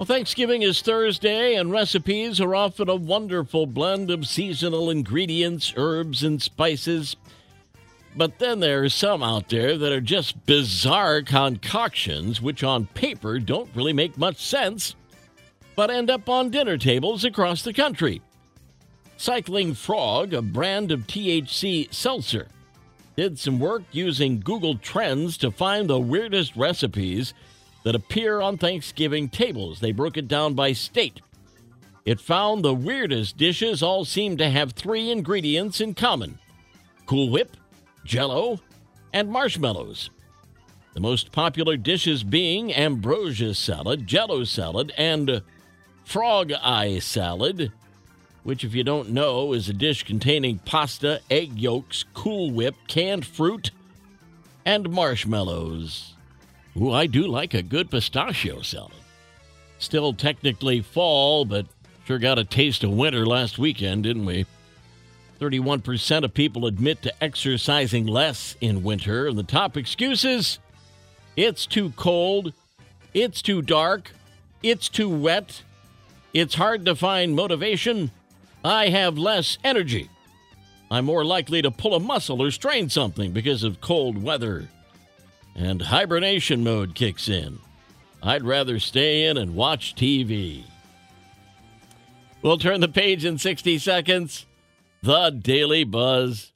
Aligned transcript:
Well, 0.00 0.06
Thanksgiving 0.06 0.62
is 0.62 0.80
Thursday, 0.80 1.56
and 1.56 1.70
recipes 1.70 2.40
are 2.40 2.54
often 2.54 2.88
a 2.88 2.94
wonderful 2.94 3.66
blend 3.66 4.10
of 4.10 4.26
seasonal 4.26 4.88
ingredients, 4.88 5.74
herbs, 5.76 6.22
and 6.22 6.40
spices. 6.40 7.16
But 8.16 8.38
then 8.38 8.60
there 8.60 8.82
are 8.84 8.88
some 8.88 9.22
out 9.22 9.50
there 9.50 9.76
that 9.76 9.92
are 9.92 10.00
just 10.00 10.46
bizarre 10.46 11.20
concoctions, 11.20 12.40
which 12.40 12.64
on 12.64 12.86
paper 12.86 13.38
don't 13.38 13.68
really 13.76 13.92
make 13.92 14.16
much 14.16 14.38
sense, 14.38 14.94
but 15.76 15.90
end 15.90 16.08
up 16.08 16.30
on 16.30 16.48
dinner 16.48 16.78
tables 16.78 17.22
across 17.22 17.60
the 17.60 17.74
country. 17.74 18.22
Cycling 19.18 19.74
Frog, 19.74 20.32
a 20.32 20.40
brand 20.40 20.92
of 20.92 21.00
THC 21.00 21.92
seltzer, 21.92 22.48
did 23.16 23.38
some 23.38 23.60
work 23.60 23.82
using 23.92 24.40
Google 24.40 24.76
Trends 24.76 25.36
to 25.36 25.50
find 25.50 25.90
the 25.90 26.00
weirdest 26.00 26.56
recipes 26.56 27.34
that 27.82 27.94
appear 27.94 28.40
on 28.40 28.58
Thanksgiving 28.58 29.28
tables. 29.28 29.80
They 29.80 29.92
broke 29.92 30.16
it 30.16 30.28
down 30.28 30.54
by 30.54 30.72
state. 30.72 31.20
It 32.04 32.20
found 32.20 32.64
the 32.64 32.74
weirdest 32.74 33.36
dishes 33.36 33.82
all 33.82 34.04
seem 34.04 34.36
to 34.38 34.50
have 34.50 34.72
three 34.72 35.10
ingredients 35.10 35.80
in 35.80 35.94
common 35.94 36.38
Cool 37.06 37.30
Whip, 37.30 37.56
Jello, 38.04 38.60
and 39.12 39.30
marshmallows. 39.30 40.10
The 40.94 41.00
most 41.00 41.32
popular 41.32 41.76
dishes 41.76 42.24
being 42.24 42.74
ambrosia 42.74 43.54
salad, 43.54 44.06
jello 44.06 44.44
salad, 44.44 44.92
and 44.96 45.42
frog 46.04 46.52
eye 46.52 46.98
salad 46.98 47.72
which, 48.42 48.64
if 48.64 48.74
you 48.74 48.82
don't 48.82 49.10
know, 49.10 49.52
is 49.52 49.68
a 49.68 49.74
dish 49.74 50.04
containing 50.04 50.58
pasta, 50.60 51.20
egg 51.30 51.58
yolks, 51.58 52.04
Cool 52.14 52.50
Whip, 52.50 52.74
canned 52.88 53.26
fruit, 53.26 53.70
and 54.64 54.90
marshmallows. 54.90 56.14
Ooh, 56.76 56.92
I 56.92 57.06
do 57.06 57.26
like 57.26 57.54
a 57.54 57.62
good 57.62 57.90
pistachio 57.90 58.62
salad. 58.62 58.92
Still 59.78 60.12
technically 60.12 60.80
fall, 60.80 61.44
but 61.44 61.66
sure 62.06 62.18
got 62.18 62.38
a 62.38 62.44
taste 62.44 62.84
of 62.84 62.90
winter 62.90 63.26
last 63.26 63.58
weekend, 63.58 64.04
didn't 64.04 64.26
we? 64.26 64.46
31% 65.40 66.24
of 66.24 66.34
people 66.34 66.66
admit 66.66 67.02
to 67.02 67.24
exercising 67.24 68.06
less 68.06 68.56
in 68.60 68.82
winter, 68.82 69.26
and 69.26 69.38
the 69.38 69.42
top 69.42 69.76
excuses 69.76 70.58
it's 71.36 71.64
too 71.64 71.90
cold, 71.96 72.52
it's 73.14 73.40
too 73.40 73.62
dark, 73.62 74.12
it's 74.62 74.88
too 74.88 75.08
wet, 75.08 75.62
it's 76.34 76.56
hard 76.56 76.84
to 76.84 76.94
find 76.94 77.34
motivation, 77.34 78.10
I 78.62 78.88
have 78.88 79.16
less 79.16 79.56
energy. 79.64 80.10
I'm 80.90 81.06
more 81.06 81.24
likely 81.24 81.62
to 81.62 81.70
pull 81.70 81.94
a 81.94 82.00
muscle 82.00 82.42
or 82.42 82.50
strain 82.50 82.90
something 82.90 83.32
because 83.32 83.62
of 83.62 83.80
cold 83.80 84.22
weather. 84.22 84.68
And 85.54 85.82
hibernation 85.82 86.64
mode 86.64 86.94
kicks 86.94 87.28
in. 87.28 87.58
I'd 88.22 88.44
rather 88.44 88.78
stay 88.78 89.24
in 89.24 89.36
and 89.36 89.54
watch 89.54 89.94
TV. 89.94 90.64
We'll 92.42 92.58
turn 92.58 92.80
the 92.80 92.88
page 92.88 93.24
in 93.24 93.38
60 93.38 93.78
seconds. 93.78 94.46
The 95.02 95.30
Daily 95.30 95.84
Buzz. 95.84 96.52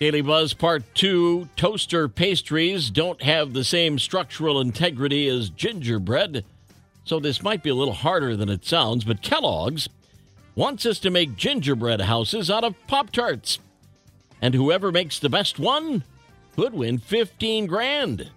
Daily 0.00 0.20
Buzz 0.20 0.54
Part 0.54 0.82
2 0.94 1.48
Toaster 1.54 2.08
pastries 2.08 2.90
don't 2.90 3.22
have 3.22 3.52
the 3.52 3.62
same 3.62 4.00
structural 4.00 4.60
integrity 4.60 5.28
as 5.28 5.48
gingerbread, 5.48 6.44
so 7.04 7.20
this 7.20 7.42
might 7.42 7.62
be 7.62 7.70
a 7.70 7.74
little 7.74 7.94
harder 7.94 8.34
than 8.36 8.48
it 8.48 8.64
sounds, 8.64 9.04
but 9.04 9.22
Kellogg's 9.22 9.88
wants 10.56 10.86
us 10.86 10.98
to 10.98 11.10
make 11.10 11.36
gingerbread 11.36 12.00
houses 12.00 12.50
out 12.50 12.64
of 12.64 12.74
Pop 12.88 13.10
Tarts. 13.10 13.60
And 14.40 14.54
whoever 14.54 14.90
makes 14.90 15.20
the 15.20 15.28
best 15.28 15.60
one 15.60 16.02
could 16.54 16.74
win 16.74 16.98
15 16.98 17.66
grand. 17.66 18.30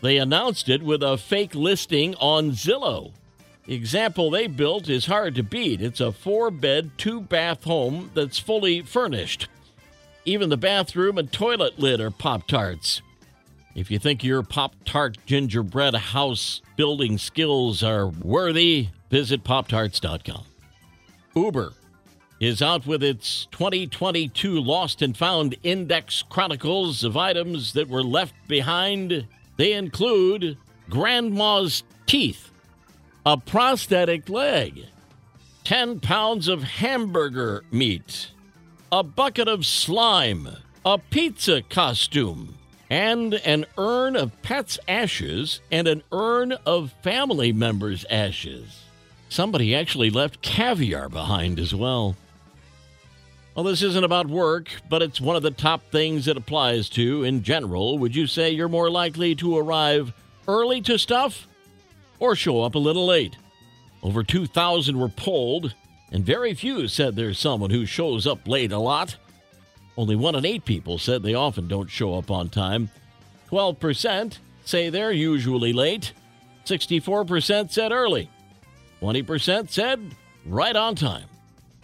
They 0.00 0.18
announced 0.18 0.68
it 0.68 0.82
with 0.82 1.02
a 1.02 1.18
fake 1.18 1.54
listing 1.54 2.14
on 2.16 2.52
Zillow. 2.52 3.12
The 3.66 3.74
example 3.74 4.30
they 4.30 4.46
built 4.46 4.88
is 4.88 5.06
hard 5.06 5.34
to 5.34 5.42
beat. 5.42 5.82
It's 5.82 6.00
a 6.00 6.12
four 6.12 6.50
bed, 6.50 6.92
two 6.96 7.20
bath 7.20 7.64
home 7.64 8.10
that's 8.14 8.38
fully 8.38 8.82
furnished. 8.82 9.48
Even 10.24 10.48
the 10.48 10.56
bathroom 10.56 11.18
and 11.18 11.30
toilet 11.30 11.78
lid 11.78 12.00
are 12.00 12.10
Pop 12.10 12.46
Tarts. 12.46 13.02
If 13.74 13.90
you 13.90 13.98
think 13.98 14.24
your 14.24 14.42
Pop 14.42 14.74
Tart 14.84 15.18
gingerbread 15.26 15.94
house 15.94 16.62
building 16.76 17.18
skills 17.18 17.82
are 17.82 18.08
worthy, 18.08 18.88
visit 19.10 19.44
PopTarts.com. 19.44 20.44
Uber 21.34 21.72
is 22.40 22.62
out 22.62 22.86
with 22.86 23.02
its 23.02 23.46
2022 23.50 24.60
Lost 24.60 25.02
and 25.02 25.16
Found 25.16 25.56
Index 25.62 26.22
Chronicles 26.22 27.02
of 27.02 27.16
items 27.16 27.72
that 27.72 27.88
were 27.88 28.02
left 28.02 28.34
behind. 28.46 29.26
They 29.56 29.72
include 29.72 30.56
Grandma's 30.88 31.82
teeth, 32.06 32.50
a 33.26 33.36
prosthetic 33.36 34.28
leg, 34.28 34.84
10 35.64 36.00
pounds 36.00 36.48
of 36.48 36.62
hamburger 36.62 37.64
meat, 37.72 38.30
a 38.92 39.02
bucket 39.02 39.48
of 39.48 39.66
slime, 39.66 40.48
a 40.84 40.98
pizza 40.98 41.62
costume, 41.62 42.56
and 42.88 43.34
an 43.34 43.66
urn 43.76 44.16
of 44.16 44.40
pets' 44.42 44.78
ashes 44.86 45.60
and 45.70 45.88
an 45.88 46.02
urn 46.12 46.52
of 46.64 46.94
family 47.02 47.52
members' 47.52 48.06
ashes. 48.08 48.84
Somebody 49.28 49.74
actually 49.74 50.08
left 50.08 50.40
caviar 50.40 51.08
behind 51.08 51.58
as 51.58 51.74
well. 51.74 52.16
Well, 53.54 53.64
this 53.64 53.82
isn't 53.82 54.04
about 54.04 54.28
work, 54.28 54.68
but 54.88 55.02
it's 55.02 55.20
one 55.20 55.34
of 55.34 55.42
the 55.42 55.50
top 55.50 55.82
things 55.90 56.28
it 56.28 56.36
applies 56.36 56.88
to 56.90 57.24
in 57.24 57.42
general. 57.42 57.98
Would 57.98 58.14
you 58.14 58.26
say 58.26 58.50
you're 58.50 58.68
more 58.68 58.90
likely 58.90 59.34
to 59.36 59.58
arrive 59.58 60.12
early 60.46 60.80
to 60.82 60.96
stuff 60.96 61.48
or 62.20 62.36
show 62.36 62.62
up 62.62 62.76
a 62.76 62.78
little 62.78 63.06
late? 63.06 63.36
Over 64.02 64.22
2,000 64.22 64.98
were 64.98 65.08
polled, 65.08 65.74
and 66.12 66.24
very 66.24 66.54
few 66.54 66.86
said 66.86 67.16
there's 67.16 67.38
someone 67.38 67.70
who 67.70 67.84
shows 67.84 68.26
up 68.26 68.46
late 68.46 68.70
a 68.70 68.78
lot. 68.78 69.16
Only 69.96 70.14
one 70.14 70.36
in 70.36 70.44
eight 70.44 70.64
people 70.64 70.98
said 70.98 71.24
they 71.24 71.34
often 71.34 71.66
don't 71.66 71.90
show 71.90 72.14
up 72.14 72.30
on 72.30 72.50
time. 72.50 72.90
12% 73.50 74.38
say 74.64 74.88
they're 74.88 75.10
usually 75.10 75.72
late. 75.72 76.12
64% 76.64 77.72
said 77.72 77.90
early. 77.90 78.30
20% 79.00 79.70
said 79.70 80.14
right 80.46 80.76
on 80.76 80.94
time, 80.94 81.26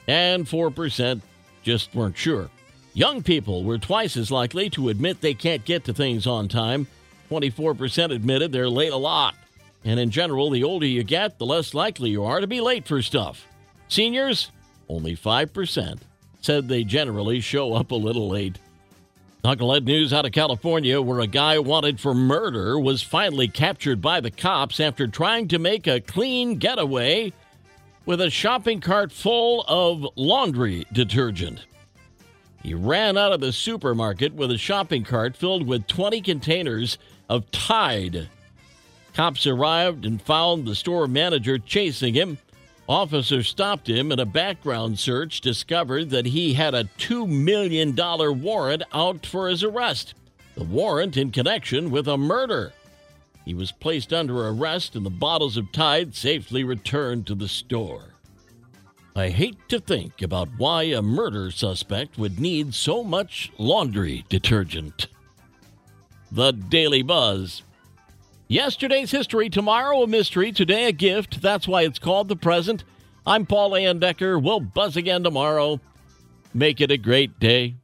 and 0.06 0.46
4% 0.46 1.20
just 1.64 1.94
weren't 1.94 2.16
sure. 2.16 2.48
Young 2.92 3.22
people 3.25 3.64
were 3.64 3.78
twice 3.78 4.16
as 4.16 4.30
likely 4.30 4.70
to 4.70 4.88
admit 4.88 5.20
they 5.20 5.34
can't 5.34 5.64
get 5.64 5.84
to 5.84 5.92
things 5.92 6.26
on 6.26 6.47
time. 6.47 6.86
24% 7.30 8.14
admitted 8.14 8.52
they're 8.52 8.69
late 8.69 8.92
a 8.92 8.97
lot. 8.97 9.34
And 9.84 9.98
in 9.98 10.10
general, 10.10 10.50
the 10.50 10.62
older 10.62 10.86
you 10.86 11.02
get, 11.02 11.38
the 11.38 11.47
less 11.47 11.75
likely 11.75 12.10
you 12.10 12.25
are 12.25 12.41
to 12.41 12.47
be 12.47 12.60
late 12.60 12.86
for 12.86 13.02
stuff. 13.02 13.47
Seniors, 13.88 14.52
only 14.88 15.16
5% 15.16 15.98
said 16.41 16.69
they 16.69 16.84
generally 16.84 17.41
show 17.41 17.75
up 17.75 17.91
a 17.91 17.96
little 17.96 18.28
late. 18.28 18.58
Knucklehead 19.42 19.84
news 19.84 20.12
out 20.12 20.25
of 20.25 20.32
California, 20.32 21.02
where 21.02 21.20
a 21.20 21.26
guy 21.26 21.58
wanted 21.58 22.00
for 22.00 22.14
murder 22.14 22.78
was 22.78 23.02
finally 23.02 23.48
captured 23.48 24.00
by 24.00 24.20
the 24.20 24.31
cops 24.31 24.81
after 24.81 25.06
trying 25.06 25.48
to 25.48 25.58
make 25.58 25.86
a 25.86 26.00
clean 26.00 26.56
getaway 26.56 27.32
with 28.06 28.21
a 28.21 28.31
shopping 28.31 28.81
cart 28.81 29.12
full 29.12 29.65
of 29.69 30.06
laundry 30.17 30.87
detergent. 30.93 31.67
He 32.62 32.75
ran 32.75 33.19
out 33.19 33.33
of 33.33 33.41
the 33.41 33.53
supermarket 33.53 34.35
with 34.35 34.51
a 34.51 34.59
shopping 34.59 35.05
cart 35.05 35.37
filled 35.37 35.67
with 35.67 35.87
20 35.87 36.21
containers 36.23 36.99
of 37.29 37.51
Tide. 37.51 38.29
Cops 39.12 39.47
arrived 39.47 40.05
and 40.05 40.21
found 40.21 40.67
the 40.67 40.75
store 40.75 41.06
manager 41.06 41.59
chasing 41.59 42.15
him 42.15 42.39
Officers 42.89 43.49
stopped 43.49 43.89
him 43.89 44.12
and 44.12 44.21
a 44.21 44.27
background 44.27 44.99
search 44.99 45.41
discovered 45.41 46.11
that 46.11 46.27
he 46.27 46.53
had 46.53 46.75
a 46.75 46.85
$2 46.99 47.27
million 47.27 47.97
warrant 48.43 48.83
out 48.93 49.25
for 49.25 49.49
his 49.49 49.65
arrest. 49.65 50.15
The 50.55 50.65
warrant 50.65 51.17
in 51.17 51.31
connection 51.31 51.91
with 51.91 52.06
a 52.06 52.19
murder. 52.19 52.73
He 53.44 53.55
was 53.55 53.73
placed 53.73 54.12
under 54.12 54.49
arrest 54.49 54.96
and 54.96 55.05
the 55.05 55.11
bottles 55.11 55.56
of 55.56 55.70
Tide 55.73 56.14
safely 56.14 56.64
returned 56.64 57.26
to 57.26 57.35
the 57.35 57.49
store. 57.49 58.14
I 59.17 59.29
hate 59.29 59.69
to 59.69 59.79
think 59.79 60.23
about 60.23 60.49
why 60.56 60.85
a 60.85 61.02
murder 61.02 61.50
suspect 61.50 62.19
would 62.19 62.41
need 62.41 62.75
so 62.75 63.05
much 63.05 63.52
laundry 63.58 64.25
detergent. 64.29 65.06
The 66.32 66.52
Daily 66.52 67.02
Buzz. 67.02 67.62
Yesterday's 68.49 69.12
history, 69.12 69.49
tomorrow 69.49 70.02
a 70.02 70.06
mystery, 70.06 70.50
today 70.50 70.87
a 70.87 70.93
gift. 70.93 71.41
That's 71.41 71.69
why 71.69 71.82
it's 71.82 71.99
called 71.99 72.29
the 72.29 72.37
present. 72.37 72.82
I'm 73.26 73.46
Paul 73.46 73.70
Layendecker. 73.70 74.43
We'll 74.43 74.61
buzz 74.61 74.96
again 74.96 75.23
tomorrow. 75.23 75.81
Make 76.52 76.81
it 76.81 76.91
a 76.91 76.96
great 76.96 77.38
day. 77.38 77.76